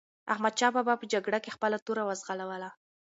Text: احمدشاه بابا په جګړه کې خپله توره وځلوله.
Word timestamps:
احمدشاه 0.33 0.71
بابا 0.75 0.93
په 0.99 1.05
جګړه 1.13 1.39
کې 1.43 1.53
خپله 1.55 1.77
توره 1.85 2.03
وځلوله. 2.05 2.69